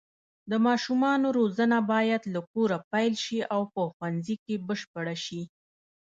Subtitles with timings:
[0.49, 5.41] د ماشومانو روزنه باید له کوره پیل شي او په ښوونځي کې بشپړه شي.